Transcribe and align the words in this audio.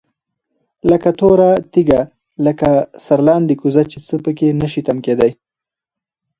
لكه 0.91 1.09
توره 1.19 1.49
تيږه، 1.73 2.01
لكه 2.45 2.69
سرلاندي 3.05 3.55
كوزه 3.61 3.83
چي 3.91 3.97
څه 4.07 4.15
په 4.23 4.31
كي 4.37 4.47
نشي 4.61 4.81
تم 4.87 4.97
كېدى 5.05 5.29